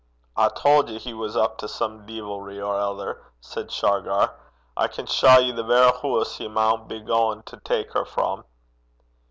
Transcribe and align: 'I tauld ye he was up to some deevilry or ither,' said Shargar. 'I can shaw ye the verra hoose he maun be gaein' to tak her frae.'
'I 0.35 0.49
tauld 0.55 0.89
ye 0.89 0.97
he 0.97 1.13
was 1.13 1.37
up 1.37 1.59
to 1.59 1.67
some 1.67 2.07
deevilry 2.07 2.59
or 2.59 2.75
ither,' 2.79 3.21
said 3.39 3.71
Shargar. 3.71 4.33
'I 4.75 4.87
can 4.87 5.05
shaw 5.05 5.37
ye 5.37 5.51
the 5.51 5.61
verra 5.61 5.91
hoose 5.99 6.37
he 6.37 6.47
maun 6.47 6.87
be 6.87 6.99
gaein' 7.01 7.43
to 7.45 7.57
tak 7.57 7.91
her 7.91 8.03
frae.' 8.05 8.37